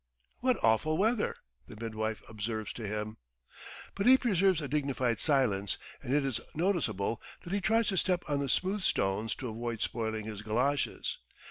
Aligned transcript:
"What 0.39 0.57
awful 0.63 0.97
weather!" 0.97 1.35
the 1.67 1.75
midwife 1.75 2.23
observes 2.27 2.73
to 2.73 2.87
him. 2.87 3.17
But 3.93 4.07
he 4.07 4.17
preserves 4.17 4.59
a 4.59 4.67
dignified 4.67 5.19
silence, 5.19 5.77
and 6.01 6.11
it 6.11 6.25
is 6.25 6.41
noticeable 6.55 7.21
that 7.43 7.53
he 7.53 7.61
tries 7.61 7.89
to 7.89 7.97
step 7.97 8.23
on 8.27 8.39
the 8.39 8.49
smooth 8.49 8.81
stones 8.81 9.35
to 9.35 9.49
avoid 9.49 9.79
spoiling 9.81 10.25
his 10.25 10.41
goloshes. 10.41 11.19